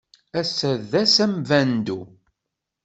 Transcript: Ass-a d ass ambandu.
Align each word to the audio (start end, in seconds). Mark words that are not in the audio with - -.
Ass-a 0.39 0.71
d 0.91 0.93
ass 1.01 1.15
ambandu. 1.25 2.01